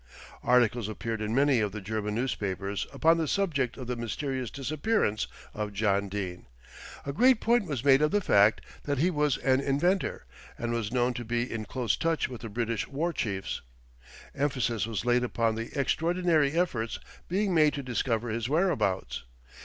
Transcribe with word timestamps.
Articles 0.41 0.89
appeared 0.89 1.21
in 1.21 1.35
many 1.35 1.59
of 1.59 1.71
the 1.71 1.79
German 1.79 2.15
newspapers 2.15 2.87
upon 2.91 3.19
the 3.19 3.27
subject 3.27 3.77
of 3.77 3.85
the 3.85 3.95
mysterious 3.95 4.49
disappearance 4.49 5.27
of 5.53 5.73
John 5.73 6.09
Dene. 6.09 6.47
A 7.05 7.13
great 7.13 7.39
point 7.39 7.67
was 7.67 7.85
made 7.85 8.01
of 8.01 8.09
the 8.09 8.19
fact 8.19 8.61
that 8.85 8.97
he 8.97 9.11
was 9.11 9.37
an 9.37 9.59
inventor, 9.61 10.25
and 10.57 10.71
was 10.71 10.91
known 10.91 11.13
to 11.13 11.23
be 11.23 11.43
in 11.53 11.65
close 11.65 11.95
touch 11.95 12.27
with 12.27 12.41
the 12.41 12.49
British 12.49 12.87
war 12.87 13.13
chiefs. 13.13 13.61
Emphasis 14.33 14.87
was 14.87 15.05
laid 15.05 15.23
upon 15.23 15.53
the 15.53 15.69
extraordinary 15.79 16.53
efforts 16.53 16.97
being 17.27 17.53
made 17.53 17.75
to 17.75 17.83
discover 17.83 18.29
his 18.29 18.49
whereabouts. 18.49 19.21